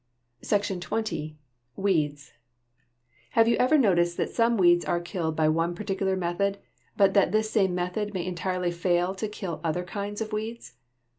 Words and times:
SECTION 0.41 0.79
XX. 0.79 1.35
WEEDS 1.75 2.33
Have 3.37 3.47
you 3.47 3.55
ever 3.57 3.77
noticed 3.77 4.17
that 4.17 4.31
some 4.31 4.57
weeds 4.57 4.83
are 4.83 4.99
killed 4.99 5.35
by 5.35 5.47
one 5.47 5.75
particular 5.75 6.15
method, 6.15 6.57
but 6.97 7.13
that 7.13 7.31
this 7.31 7.51
same 7.51 7.75
method 7.75 8.11
may 8.11 8.25
entirely 8.25 8.71
fail 8.71 9.13
to 9.13 9.27
kill 9.27 9.61
other 9.63 9.83
kinds 9.83 10.19
of 10.19 10.33
weeds? 10.33 10.73